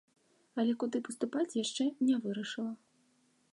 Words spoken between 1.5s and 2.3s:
яшчэ не